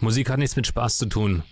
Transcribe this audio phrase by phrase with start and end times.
[0.00, 1.42] Musik hat nichts mit Spaß zu tun,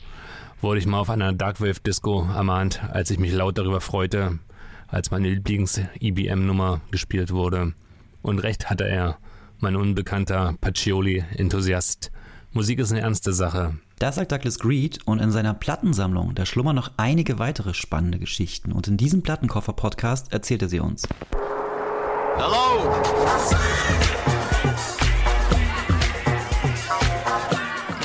[0.62, 4.38] wurde ich mal auf einer Darkwave-Disco ermahnt, als ich mich laut darüber freute,
[4.86, 7.74] als meine Lieblings-IBM-Nummer gespielt wurde.
[8.22, 9.18] Und recht hatte er,
[9.58, 12.10] mein unbekannter Pacioli-Enthusiast.
[12.52, 13.76] Musik ist eine ernste Sache.
[13.98, 18.72] Das sagt Douglas Greed und in seiner Plattensammlung, da schlummern noch einige weitere spannende Geschichten
[18.72, 21.02] und in diesem Plattenkoffer-Podcast erzählt er sie uns.
[22.36, 23.02] Hello!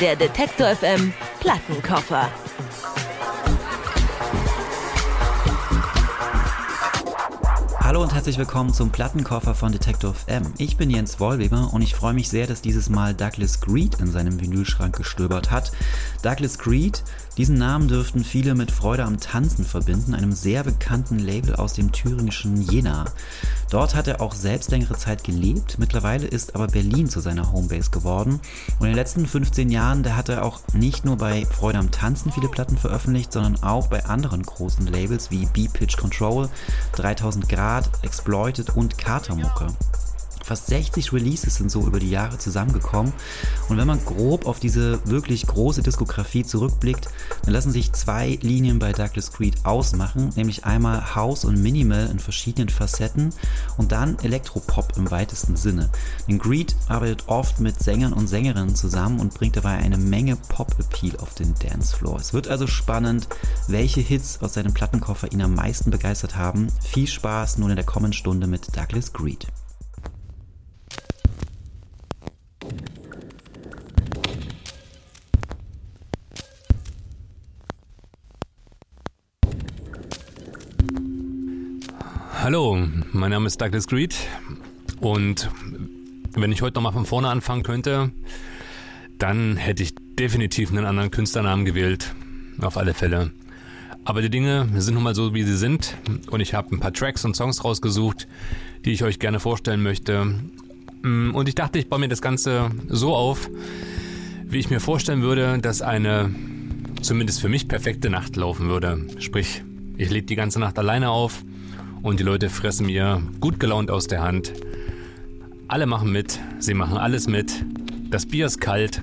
[0.04, 2.30] Der Detektor FM Plattenkoffer.
[7.80, 10.54] Hallo und herzlich willkommen zum Plattenkoffer von Detective M.
[10.58, 14.12] Ich bin Jens Wollweber und ich freue mich sehr, dass dieses Mal Douglas Greed in
[14.12, 15.72] seinem Vinylschrank gestöbert hat.
[16.22, 17.02] Douglas Greed,
[17.38, 21.92] diesen Namen dürften viele mit Freude am Tanzen verbinden, einem sehr bekannten Label aus dem
[21.92, 23.06] thüringischen Jena.
[23.72, 27.90] Dort hat er auch selbst längere Zeit gelebt, mittlerweile ist aber Berlin zu seiner Homebase
[27.90, 28.40] geworden
[28.80, 31.90] und in den letzten 15 Jahren, da hat er auch nicht nur bei Freude am
[31.90, 36.50] Tanzen viele Platten veröffentlicht, sondern auch bei anderen großen Labels wie B-Pitch Control,
[36.94, 39.68] 3000 Grad, Exploited und Katermucke.
[40.44, 43.14] Fast 60 Releases sind so über die Jahre zusammengekommen.
[43.70, 47.08] Und wenn man grob auf diese wirklich große Diskografie zurückblickt,
[47.44, 52.20] dann lassen sich zwei Linien bei Douglas Creed ausmachen, nämlich einmal House und Minimal in
[52.20, 53.34] verschiedenen Facetten
[53.78, 55.90] und dann Elektropop im weitesten Sinne.
[56.28, 61.18] Denn Greed arbeitet oft mit Sängern und Sängerinnen zusammen und bringt dabei eine Menge Pop-Appeal
[61.22, 62.20] auf den Dancefloor.
[62.20, 63.30] Es wird also spannend,
[63.68, 66.68] welche Hits aus seinem Plattenkoffer ihn am meisten begeistert haben.
[66.82, 69.48] Viel Spaß nun in der kommenden Stunde mit Douglas Greed.
[82.44, 82.78] Hallo,
[83.14, 84.14] mein Name ist Douglas Greed
[85.00, 85.50] und
[86.34, 88.12] wenn ich heute nochmal von vorne anfangen könnte,
[89.18, 92.14] dann hätte ich definitiv einen anderen Künstlernamen gewählt.
[92.60, 93.32] Auf alle Fälle.
[94.04, 95.96] Aber die Dinge sind nun mal so, wie sie sind
[96.32, 98.28] und ich habe ein paar Tracks und Songs rausgesucht,
[98.84, 100.36] die ich euch gerne vorstellen möchte.
[101.02, 103.50] Mm, und ich dachte, ich baue mir das Ganze so auf,
[104.44, 106.36] wie ich mir vorstellen würde, dass eine
[107.02, 109.08] zumindest für mich perfekte Nacht laufen würde.
[109.20, 109.64] Sprich,
[109.96, 111.42] ich lebe die ganze Nacht alleine auf
[112.04, 114.54] und die Leute fressen mir gut gelaunt aus der Hand.
[115.68, 117.66] Alle machen mit, sie machen alles mit.
[118.12, 119.02] Das Bier ist kalt,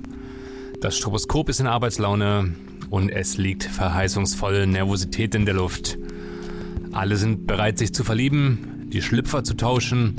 [0.81, 2.55] das Stroboskop ist in Arbeitslaune
[2.91, 5.99] und es liegt verheißungsvoll Nervosität in der Luft.
[6.93, 10.15] Alle sind bereit, sich zu verlieben, die Schlüpfer zu tauschen.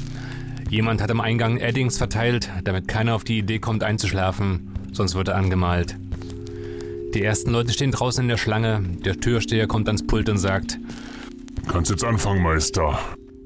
[0.70, 5.28] Jemand hat am Eingang Eddings verteilt, damit keiner auf die Idee kommt einzuschlafen, sonst wird
[5.28, 5.98] er angemalt.
[7.14, 10.80] Die ersten Leute stehen draußen in der Schlange, der Türsteher kommt ans Pult und sagt,
[11.72, 13.00] Kannst jetzt anfangen, Meister.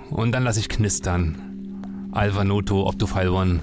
[0.10, 2.10] Und dann lass ich knistern.
[2.12, 3.60] Alva Noto, Optofile One.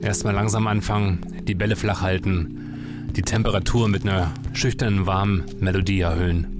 [0.00, 6.57] Erstmal langsam anfangen, die Bälle flach halten, die Temperatur mit einer schüchternen, warmen Melodie erhöhen.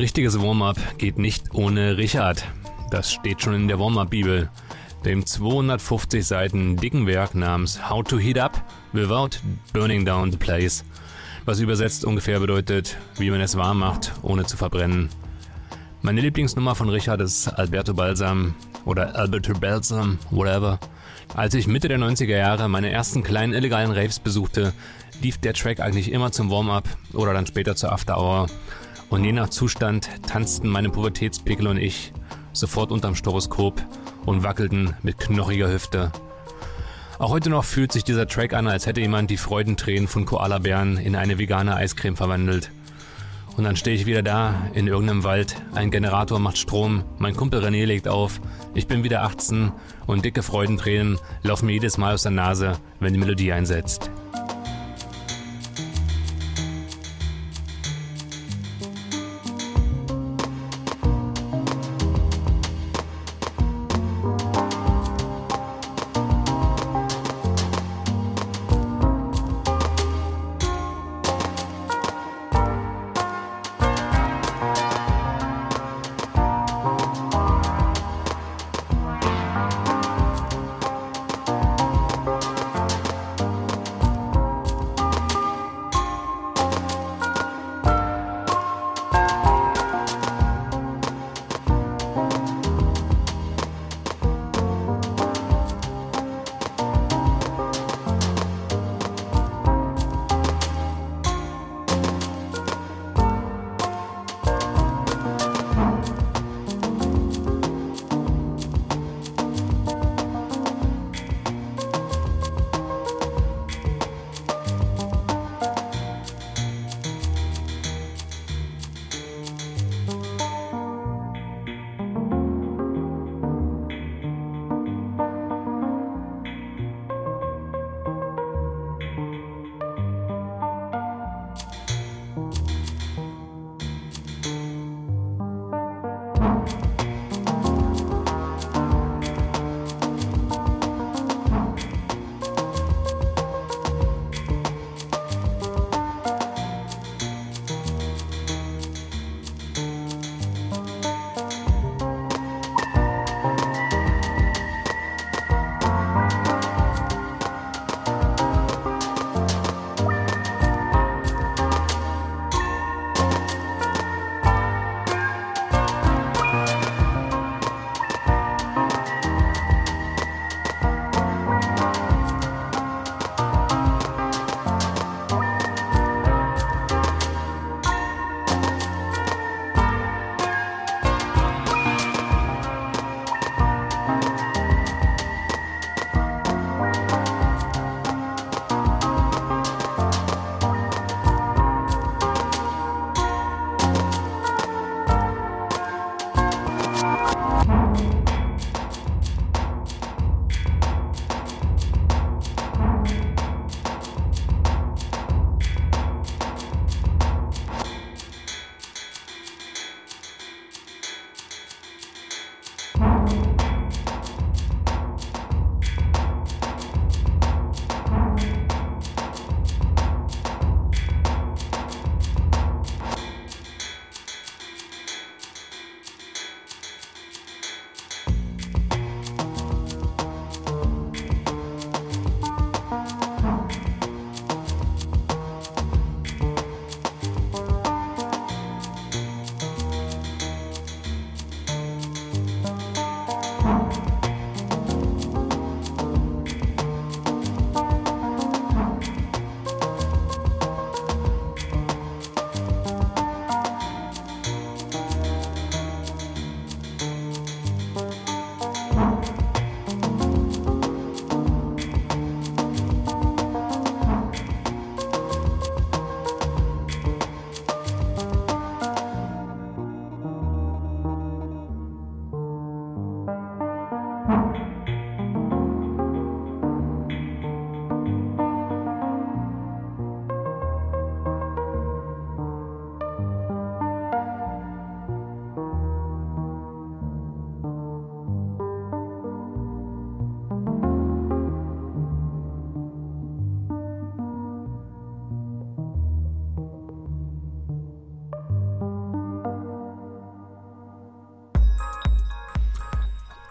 [0.00, 2.42] Richtiges Warm-up geht nicht ohne Richard.
[2.90, 4.48] Das steht schon in der Warm-up-Bibel,
[5.04, 8.64] dem 250 Seiten dicken Werk namens How to Heat Up
[8.94, 9.38] Without
[9.74, 10.84] Burning Down the Place,
[11.44, 15.10] was übersetzt ungefähr bedeutet, wie man es warm macht, ohne zu verbrennen.
[16.00, 18.54] Meine Lieblingsnummer von Richard ist Alberto Balsam
[18.86, 20.80] oder Alberto Balsam, whatever.
[21.34, 24.72] Als ich Mitte der 90er Jahre meine ersten kleinen illegalen Raves besuchte,
[25.20, 28.46] lief der Track eigentlich immer zum Warm-up oder dann später zur After Hour
[29.10, 32.12] und je nach Zustand tanzten meine Pubertätspickel und ich
[32.52, 33.82] sofort unterm Stroboskop
[34.24, 36.12] und wackelten mit knochiger Hüfte.
[37.18, 40.96] Auch heute noch fühlt sich dieser Track an, als hätte jemand die Freudentränen von Koalabären
[40.96, 42.70] in eine vegane Eiscreme verwandelt.
[43.56, 47.62] Und dann stehe ich wieder da, in irgendeinem Wald, ein Generator macht Strom, mein Kumpel
[47.62, 48.40] René legt auf,
[48.74, 49.72] ich bin wieder 18
[50.06, 54.10] und dicke Freudentränen laufen mir jedes Mal aus der Nase, wenn die Melodie einsetzt.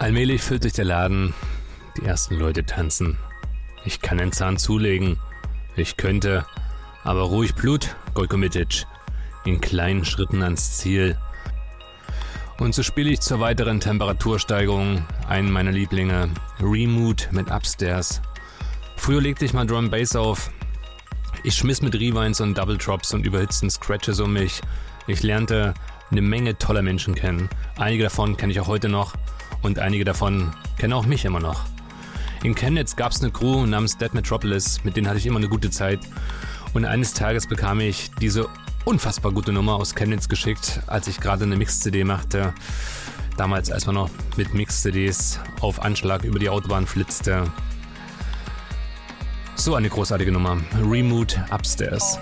[0.10, 1.36] Allmählich füllt sich der Laden,
[1.96, 3.20] die ersten Leute tanzen.
[3.86, 5.20] Ich kann den Zahn zulegen.
[5.76, 6.48] Ich könnte,
[7.04, 8.88] aber ruhig Blut, Gojko Mitic.
[9.46, 11.16] In kleinen Schritten ans Ziel.
[12.58, 18.20] Und so spiele ich zur weiteren Temperatursteigerung einen meiner Lieblinge, Remood mit Upstairs.
[18.98, 20.50] Früher legte ich mal Drum Bass auf.
[21.44, 24.60] Ich schmiss mit Rewinds und Double Drops und überhitzten Scratches um mich.
[25.06, 25.76] Ich lernte
[26.10, 27.48] eine Menge toller Menschen kennen.
[27.78, 29.14] Einige davon kenne ich auch heute noch
[29.62, 31.66] und einige davon kennen auch mich immer noch.
[32.44, 35.50] In Chemnitz gab es eine Crew namens Dead Metropolis, mit denen hatte ich immer eine
[35.50, 36.00] gute Zeit.
[36.74, 38.48] Und eines Tages bekam ich diese
[38.86, 42.54] unfassbar gute Nummer aus Chemnitz geschickt, als ich gerade eine Mix-CD machte.
[43.38, 47.52] Damals, als man noch mit Mix-CDs auf Anschlag über die Autobahn flitzte.
[49.56, 50.58] So eine großartige Nummer.
[50.82, 52.18] Remote Upstairs.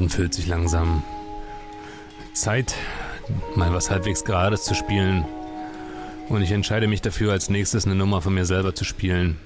[0.00, 1.02] Laden füllt sich langsam.
[2.32, 2.74] Zeit,
[3.54, 5.26] mal was halbwegs Gerades zu spielen.
[6.30, 9.36] Und ich entscheide mich dafür, als nächstes eine Nummer von mir selber zu spielen.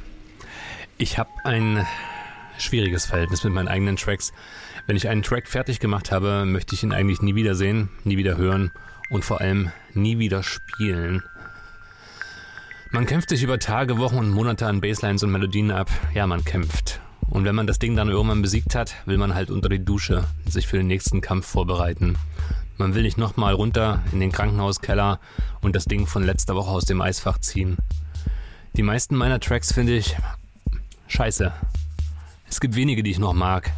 [0.96, 1.84] Ich habe ein
[2.56, 4.32] schwieriges Verhältnis mit meinen eigenen Tracks.
[4.86, 8.16] Wenn ich einen Track fertig gemacht habe, möchte ich ihn eigentlich nie wieder sehen, nie
[8.16, 8.70] wieder hören
[9.10, 11.24] und vor allem nie wieder spielen.
[12.92, 15.90] Man kämpft sich über Tage, Wochen und Monate an Basslines und Melodien ab.
[16.14, 17.00] Ja, man kämpft.
[17.34, 20.22] Und wenn man das Ding dann irgendwann besiegt hat, will man halt unter die Dusche
[20.48, 22.16] sich für den nächsten Kampf vorbereiten.
[22.78, 25.18] Man will nicht nochmal runter in den Krankenhauskeller
[25.60, 27.76] und das Ding von letzter Woche aus dem Eisfach ziehen.
[28.76, 30.16] Die meisten meiner Tracks finde ich
[31.08, 31.52] scheiße.
[32.48, 33.72] Es gibt wenige, die ich noch mag.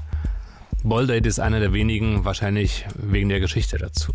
[0.83, 4.12] Boldate ist einer der wenigen, wahrscheinlich wegen der Geschichte dazu.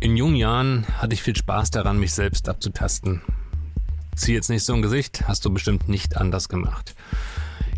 [0.00, 3.22] In jungen Jahren hatte ich viel Spaß daran, mich selbst abzutasten.
[4.14, 6.94] Zieh jetzt nicht so ein Gesicht, hast du bestimmt nicht anders gemacht.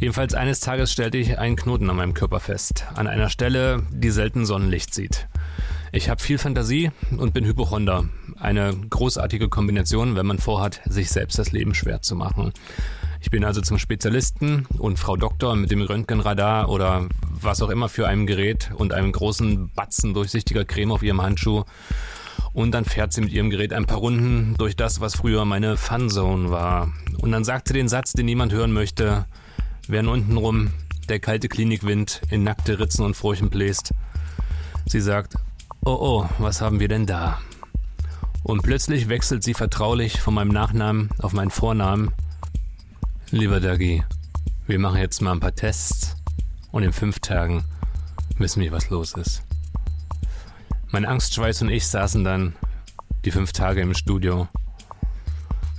[0.00, 4.11] Jedenfalls eines Tages stellte ich einen Knoten an meinem Körper fest, an einer Stelle, die
[4.11, 5.26] selten Sonnenlicht sieht.
[5.90, 8.04] Ich habe viel Fantasie und bin Hypochonder.
[8.38, 12.52] Eine großartige Kombination, wenn man vorhat, sich selbst das Leben schwer zu machen.
[13.20, 17.88] Ich bin also zum Spezialisten und Frau Doktor mit dem Röntgenradar oder was auch immer
[17.88, 21.64] für einem Gerät und einem großen Batzen durchsichtiger Creme auf ihrem Handschuh.
[22.52, 25.76] Und dann fährt sie mit ihrem Gerät ein paar Runden durch das, was früher meine
[25.76, 26.92] Funzone war.
[27.20, 29.26] Und dann sagt sie den Satz, den niemand hören möchte,
[29.88, 30.70] während untenrum
[31.09, 33.92] der kalte Klinikwind in nackte Ritzen und Furchen bläst.
[34.87, 35.37] Sie sagt,
[35.85, 37.40] oh oh, was haben wir denn da?
[38.42, 42.12] Und plötzlich wechselt sie vertraulich von meinem Nachnamen auf meinen Vornamen.
[43.31, 44.05] Lieber Dagi,
[44.66, 46.16] wir machen jetzt mal ein paar Tests
[46.70, 47.64] und in fünf Tagen
[48.37, 49.42] wissen wir, was los ist.
[50.90, 52.55] Mein Angstschweiß und ich saßen dann
[53.24, 54.48] die fünf Tage im Studio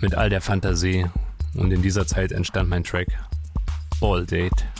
[0.01, 1.05] mit all der Fantasie
[1.55, 3.07] und in dieser Zeit entstand mein Track
[4.01, 4.78] All Date.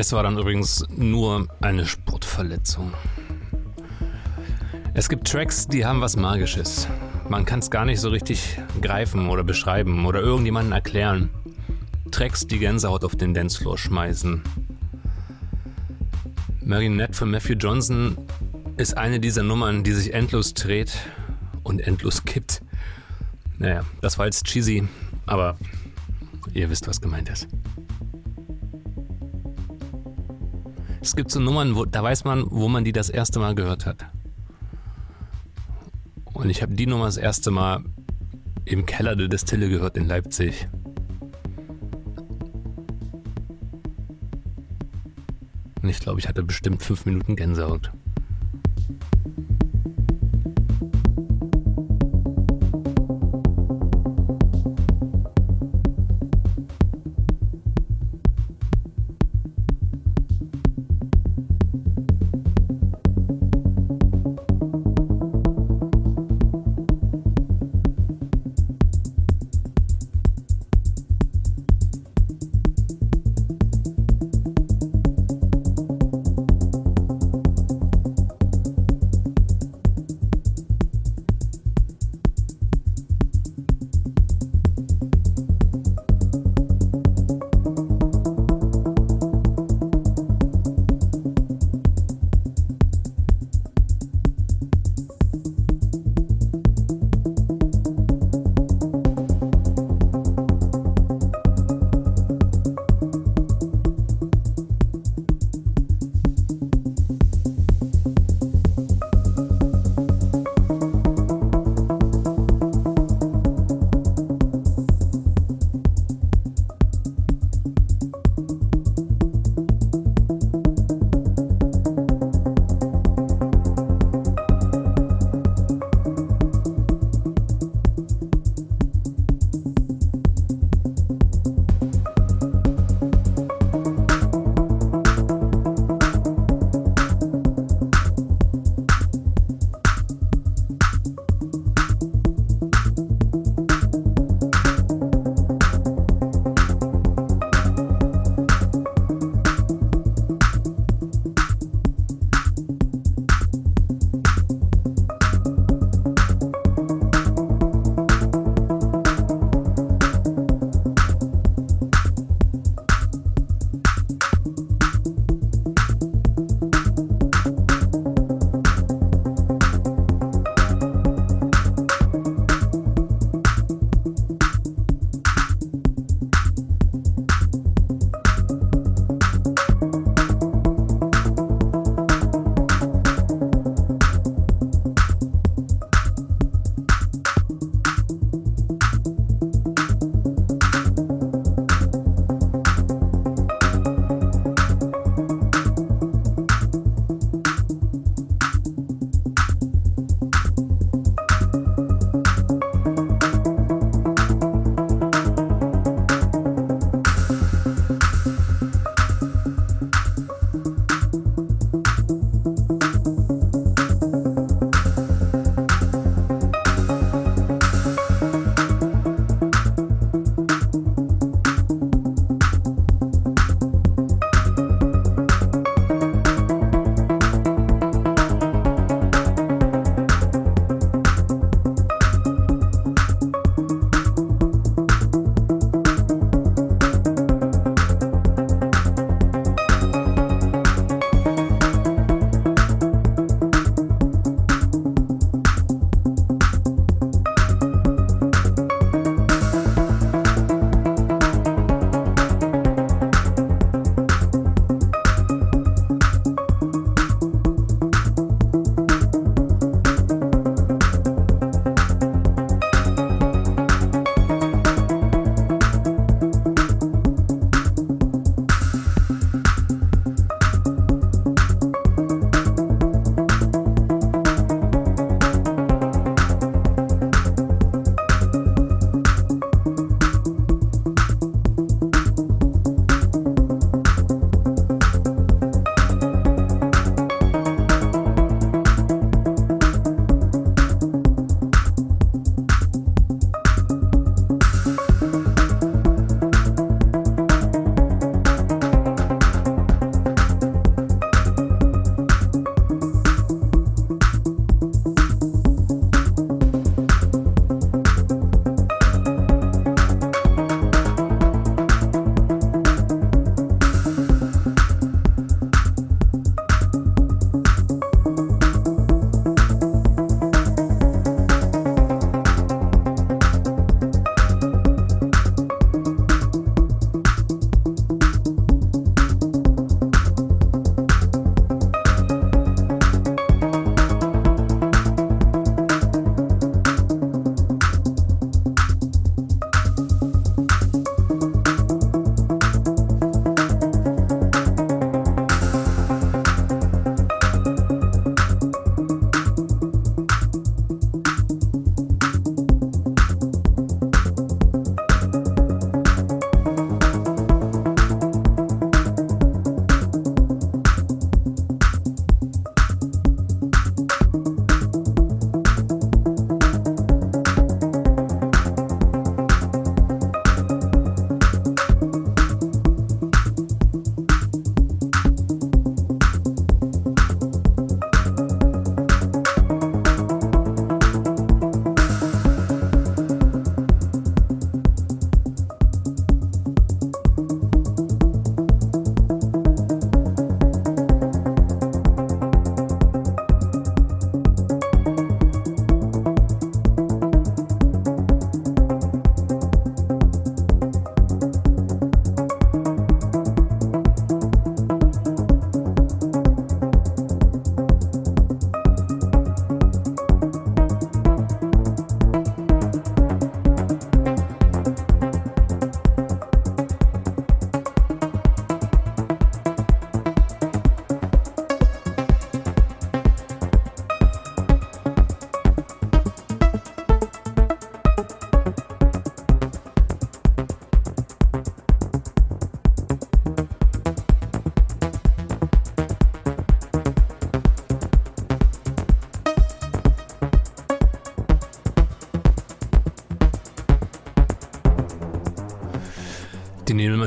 [0.00, 2.90] Es war dann übrigens nur eine Sportverletzung.
[4.94, 6.88] Es gibt Tracks, die haben was Magisches.
[7.28, 11.28] Man kann es gar nicht so richtig greifen oder beschreiben oder irgendjemanden erklären.
[12.10, 14.40] Tracks, die Gänsehaut auf den Dancefloor schmeißen.
[16.64, 18.16] Marionette von Matthew Johnson
[18.78, 20.96] ist eine dieser Nummern, die sich endlos dreht
[21.62, 22.62] und endlos kippt.
[23.58, 24.88] Naja, das war jetzt cheesy,
[25.26, 25.58] aber
[26.54, 27.48] ihr wisst, was gemeint ist.
[31.10, 33.84] Es gibt so Nummern, wo, da weiß man, wo man die das erste Mal gehört
[33.84, 34.06] hat.
[36.32, 37.82] Und ich habe die Nummer das erste Mal
[38.64, 40.68] im Keller der Destille gehört in Leipzig.
[45.82, 47.90] Und ich glaube, ich hatte bestimmt fünf Minuten Gänsehaut.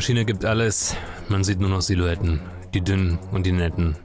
[0.04, 0.98] Maschine gibt alles,
[1.30, 2.42] man sieht nur noch Silhouetten,
[2.74, 3.96] die dünnen und die netten.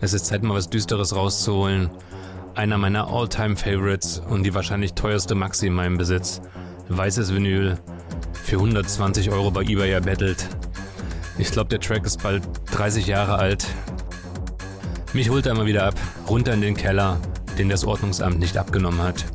[0.00, 1.90] Es ist Zeit, mal was Düsteres rauszuholen.
[2.54, 6.40] Einer meiner All-Time-Favorites und die wahrscheinlich teuerste Maxi in meinem Besitz.
[6.88, 7.76] Weißes Vinyl,
[8.32, 10.48] für 120 Euro bei eBay erbettelt.
[11.36, 13.66] Ich glaube, der Track ist bald 30 Jahre alt.
[15.12, 15.96] Mich holt er immer wieder ab,
[16.30, 17.20] runter in den Keller,
[17.58, 19.26] den das Ordnungsamt nicht abgenommen hat.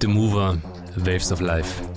[0.00, 0.56] The Mover,
[0.96, 1.87] Waves of Life.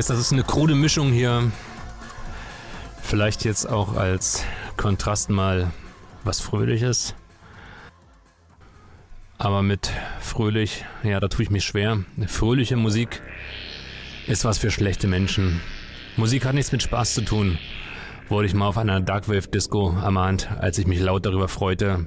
[0.00, 1.52] Weiß, das ist eine krude Mischung hier.
[3.02, 4.44] Vielleicht jetzt auch als
[4.78, 5.72] Kontrast mal
[6.24, 7.14] was Fröhliches.
[9.36, 12.02] Aber mit fröhlich, ja, da tue ich mich schwer.
[12.28, 13.20] Fröhliche Musik
[14.26, 15.60] ist was für schlechte Menschen.
[16.16, 17.58] Musik hat nichts mit Spaß zu tun,
[18.30, 22.06] wurde ich mal auf einer Darkwave-Disco ermahnt, als ich mich laut darüber freute,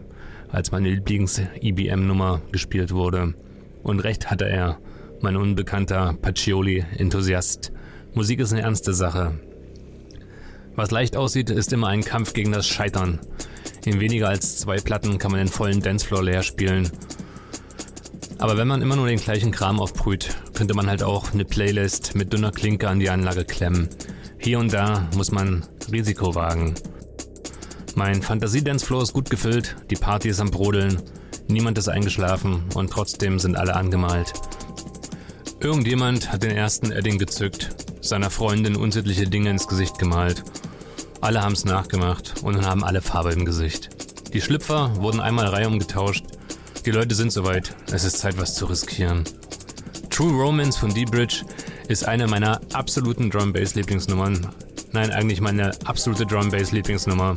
[0.52, 3.36] als meine Lieblings-IBM-Nummer gespielt wurde.
[3.84, 4.80] Und recht hatte er,
[5.22, 7.73] mein unbekannter Pacioli-Enthusiast.
[8.14, 9.40] Musik ist eine ernste Sache.
[10.76, 13.20] Was leicht aussieht, ist immer ein Kampf gegen das Scheitern.
[13.86, 16.92] In weniger als zwei Platten kann man den vollen Dancefloor leer spielen
[18.44, 22.14] aber wenn man immer nur den gleichen Kram aufbrüht, könnte man halt auch eine Playlist
[22.14, 23.88] mit dünner Klinke an die Anlage klemmen.
[24.38, 26.76] Hier und da muss man Risiko wagen.
[27.96, 31.02] Mein Fantasie-Dancefloor ist gut gefüllt, die Party ist am Brodeln,
[31.48, 34.34] niemand ist eingeschlafen und trotzdem sind alle angemalt.
[35.62, 37.73] Irgendjemand hat den ersten Edding gezückt,
[38.04, 40.44] seiner Freundin unsittliche Dinge ins Gesicht gemalt.
[41.22, 43.90] Alle haben es nachgemacht und dann haben alle Farbe im Gesicht.
[44.34, 46.26] Die Schlüpfer wurden einmal reihum getauscht
[46.86, 47.74] die Leute sind soweit.
[47.94, 49.24] Es ist Zeit, was zu riskieren.
[50.10, 51.46] True Romance von D-Bridge
[51.88, 54.50] ist eine meiner absoluten Drum Bass Lieblingsnummern.
[54.92, 57.36] Nein, eigentlich meine absolute Drum Bass Lieblingsnummer.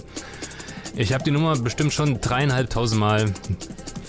[0.96, 3.32] Ich habe die Nummer bestimmt schon dreieinhalbtausend Mal,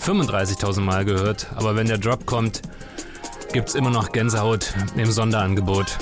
[0.04, 2.62] 35.000 Mal gehört, aber wenn der Drop kommt,
[3.52, 5.98] gibt's immer noch Gänsehaut im Sonderangebot.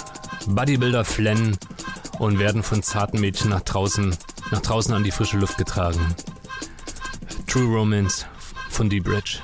[0.49, 1.57] Bodybuilder flennen
[2.19, 4.17] und werden von zarten Mädchen nach draußen,
[4.51, 6.15] nach draußen an die frische Luft getragen.
[7.47, 8.27] True Romance
[8.71, 9.41] von Die Bridge.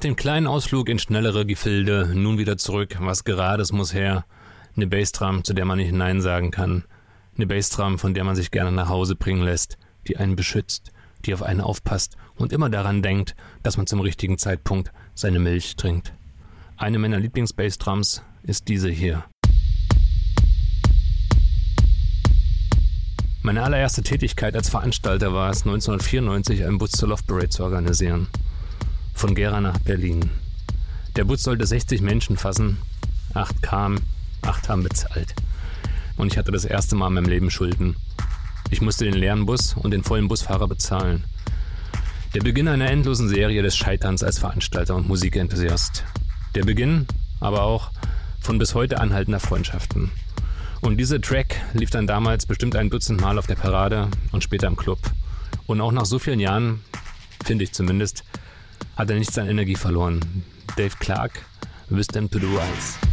[0.00, 2.96] Nach dem kleinen Ausflug in schnellere Gefilde, nun wieder zurück.
[3.00, 4.24] Was Gerades muss her.
[4.74, 6.84] Eine Bassdrum, zu der man nicht Nein sagen kann.
[7.36, 9.76] Eine Bassdrum, von der man sich gerne nach Hause bringen lässt,
[10.08, 10.90] die einen beschützt,
[11.26, 15.76] die auf einen aufpasst und immer daran denkt, dass man zum richtigen Zeitpunkt seine Milch
[15.76, 16.14] trinkt.
[16.78, 19.26] Eine meiner Lieblings-Bassdrums ist diese hier.
[23.42, 28.28] Meine allererste Tätigkeit als Veranstalter war es, 1994 einen Butz zur Love Parade zu organisieren.
[29.20, 30.30] Von Gera nach Berlin.
[31.14, 32.78] Der Bus sollte 60 Menschen fassen.
[33.34, 34.00] Acht kamen,
[34.40, 35.34] acht haben bezahlt.
[36.16, 37.96] Und ich hatte das erste Mal in meinem Leben Schulden.
[38.70, 41.24] Ich musste den leeren Bus und den vollen Busfahrer bezahlen.
[42.32, 46.02] Der Beginn einer endlosen Serie des Scheiterns als Veranstalter und Musikenthusiast.
[46.54, 47.06] Der Beginn,
[47.40, 47.90] aber auch
[48.40, 50.12] von bis heute anhaltender Freundschaften.
[50.80, 54.66] Und dieser Track lief dann damals bestimmt ein Dutzend Mal auf der Parade und später
[54.66, 54.98] im Club.
[55.66, 56.80] Und auch nach so vielen Jahren,
[57.44, 58.24] finde ich zumindest,
[58.96, 60.20] hat er nichts an Energie verloren.
[60.76, 61.44] Dave Clark,
[61.88, 63.09] Wisdom to the Rise.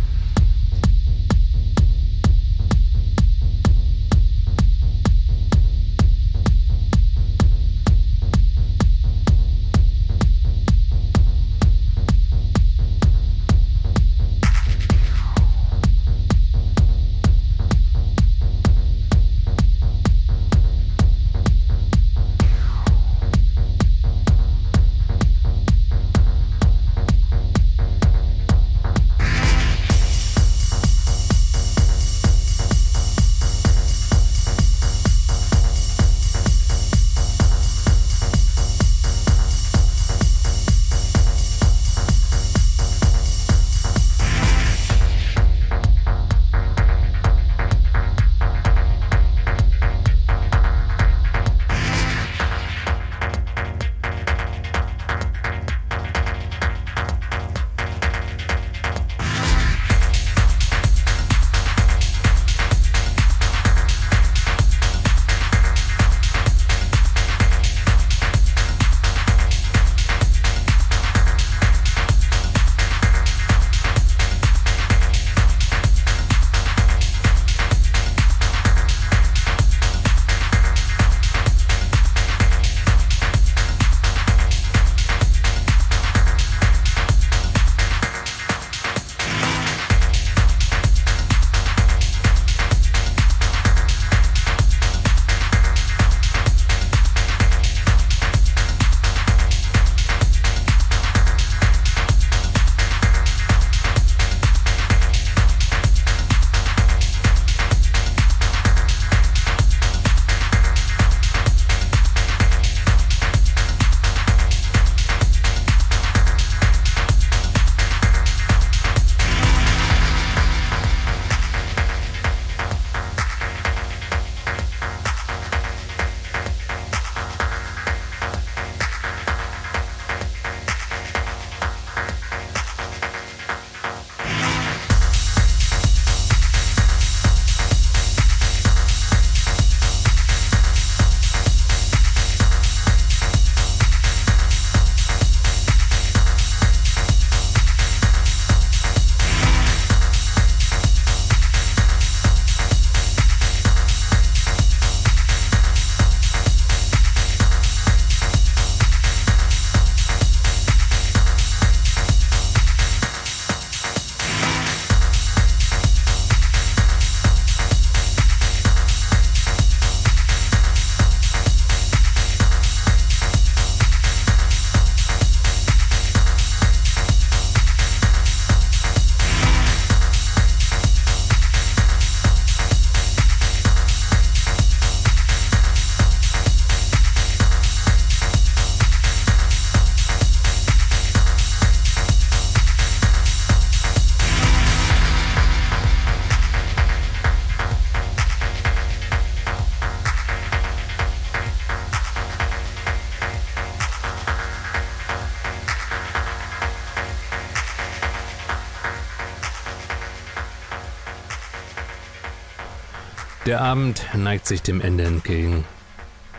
[213.48, 215.64] Der Abend neigt sich dem Ende entgegen.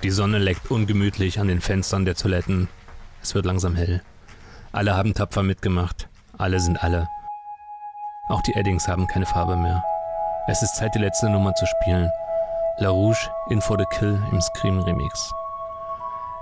[0.02, 2.68] Die Sonne leckt ungemütlich an den Fenstern der Toiletten.
[3.22, 4.02] Es wird langsam hell.
[4.72, 6.06] Alle haben tapfer mitgemacht.
[6.36, 7.08] Alle sind alle.
[8.28, 9.82] Auch die Eddings haben keine Farbe mehr.
[10.48, 12.10] Es ist Zeit, die letzte Nummer zu spielen.
[12.76, 15.32] La Rouge in for the Kill im Scream Remix.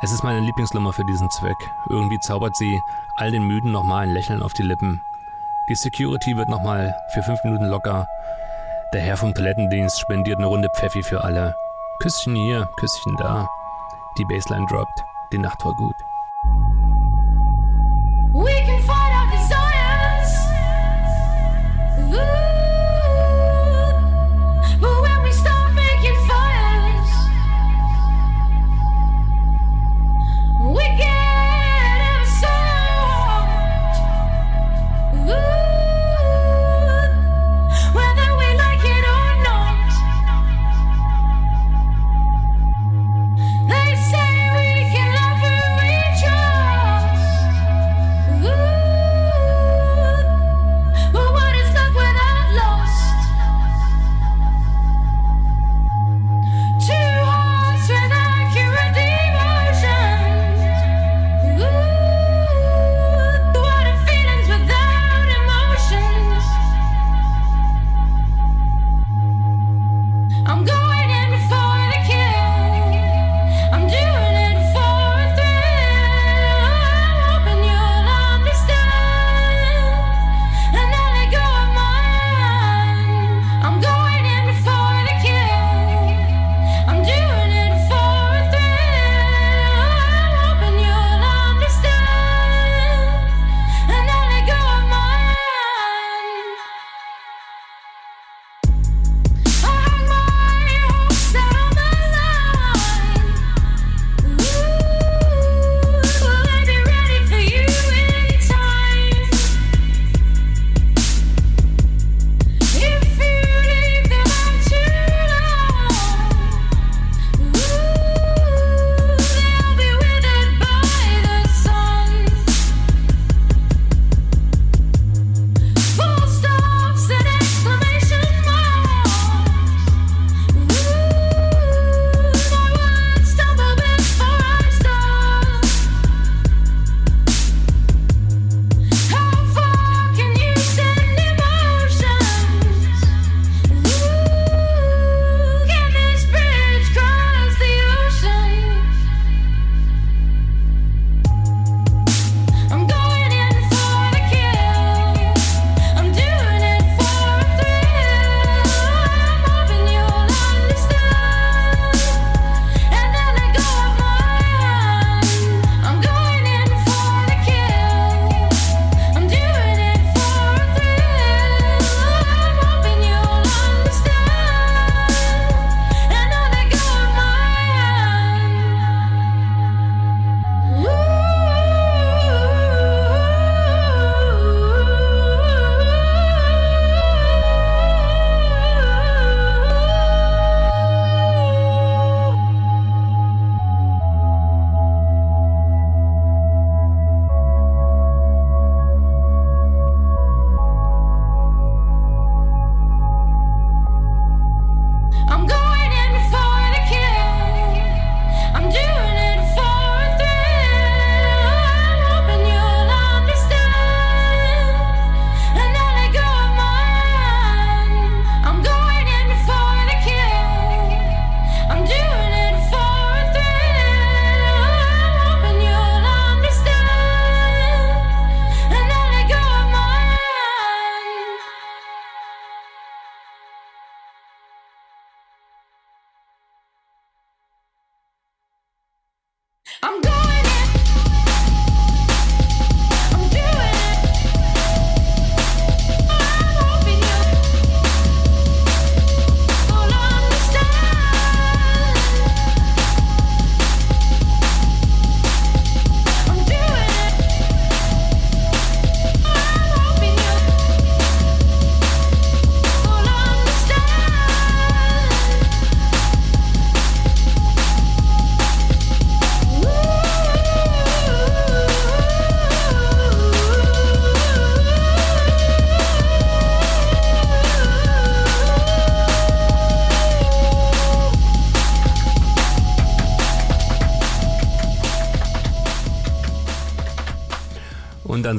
[0.03, 1.59] Es ist meine Lieblingsnummer für diesen Zweck.
[1.91, 2.81] Irgendwie zaubert sie
[3.19, 5.01] all den Müden nochmal ein Lächeln auf die Lippen.
[5.69, 8.09] Die Security wird nochmal für fünf Minuten locker
[8.93, 11.55] der Herr vom Toilettendienst spendiert eine Runde Pfeffi für alle.
[12.01, 13.49] Küsschen hier, Küsschen da.
[14.17, 15.03] Die Baseline droppt.
[15.33, 15.95] Die Nacht war gut.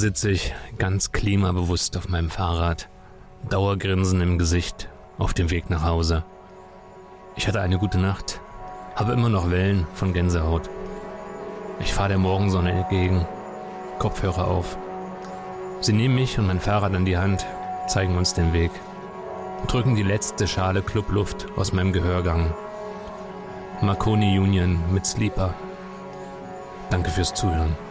[0.07, 2.87] sitze ich ganz klimabewusst auf meinem Fahrrad,
[3.49, 4.87] Dauergrinsen im Gesicht,
[5.17, 6.23] auf dem Weg nach Hause.
[7.35, 8.39] Ich hatte eine gute Nacht,
[8.95, 10.69] habe immer noch Wellen von Gänsehaut.
[11.81, 13.27] Ich fahre der Morgensonne entgegen,
[13.99, 14.77] Kopfhörer auf.
[15.81, 17.45] Sie nehmen mich und mein Fahrrad an die Hand,
[17.89, 18.71] zeigen uns den Weg,
[19.67, 22.53] drücken die letzte Schale Clubluft aus meinem Gehörgang.
[23.81, 25.53] Marconi Union mit Sleeper.
[26.91, 27.86] Danke fürs Zuhören.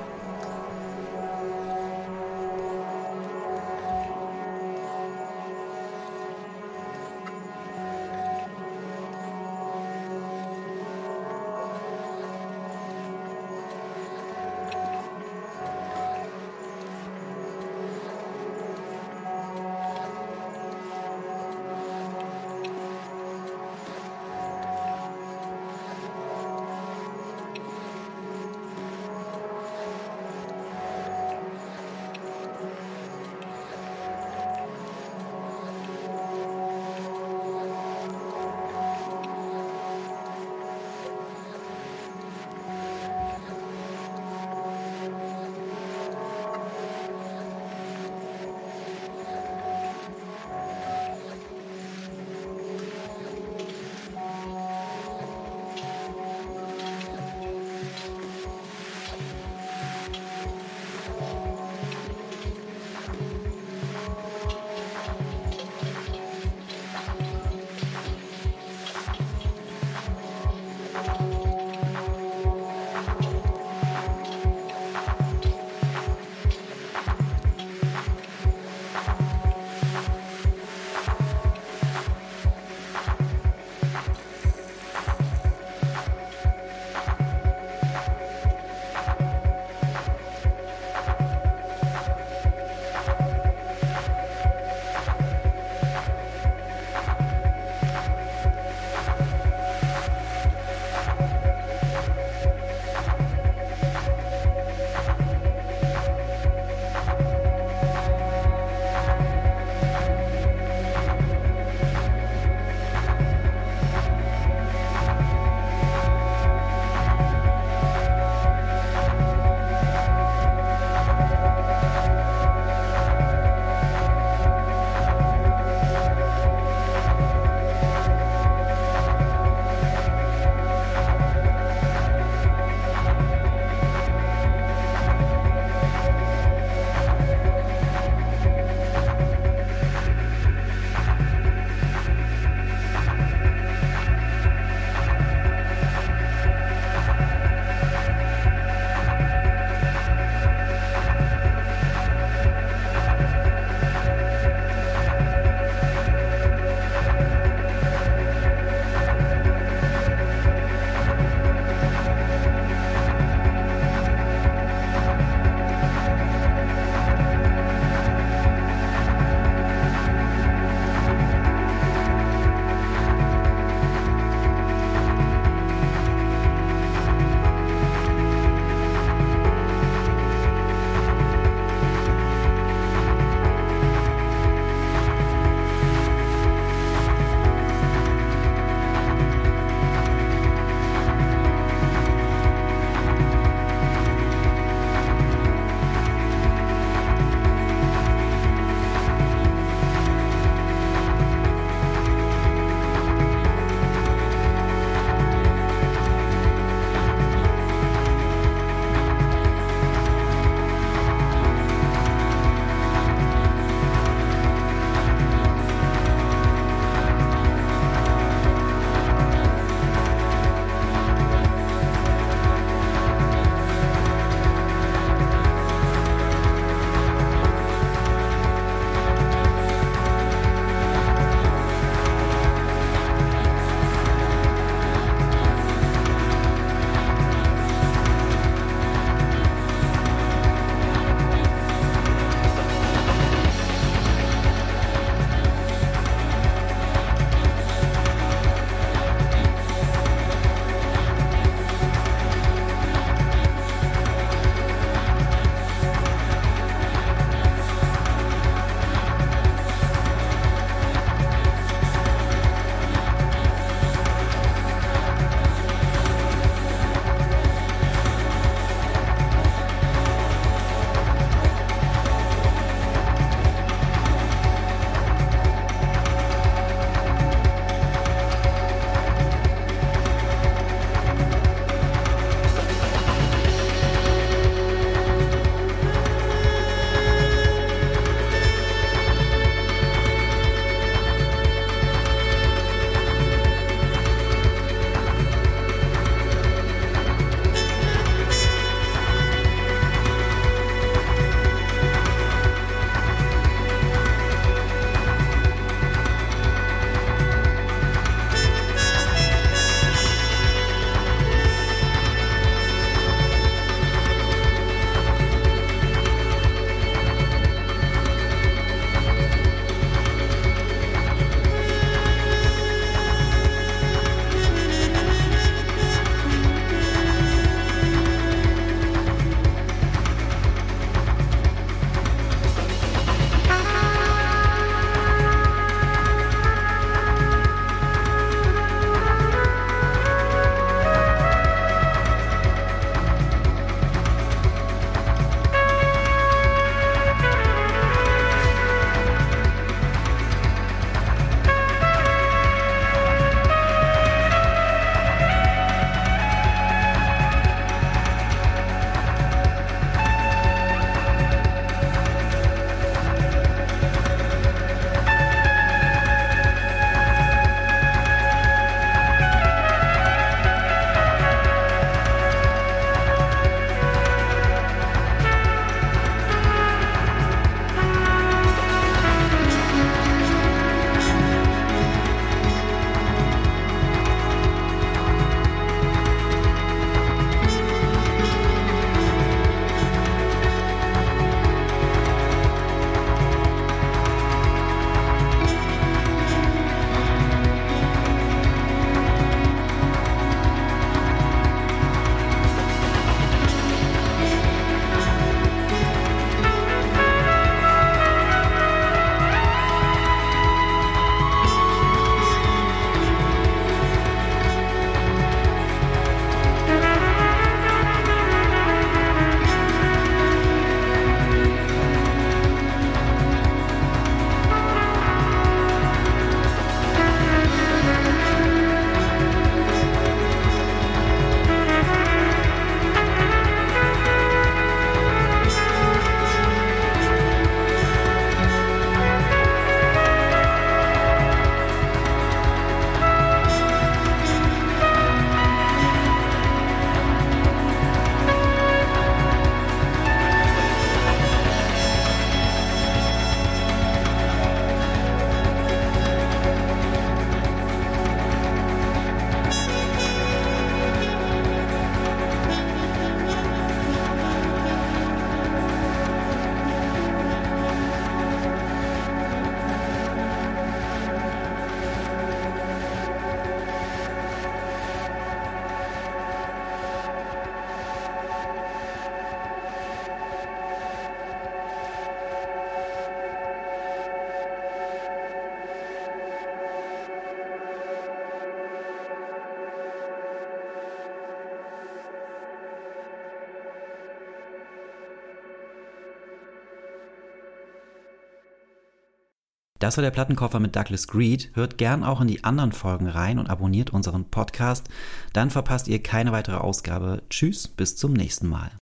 [499.86, 501.52] Das war der Plattenkoffer mit Douglas Greed.
[501.54, 504.88] Hört gern auch in die anderen Folgen rein und abonniert unseren Podcast.
[505.32, 507.22] Dann verpasst ihr keine weitere Ausgabe.
[507.30, 508.72] Tschüss, bis zum nächsten Mal.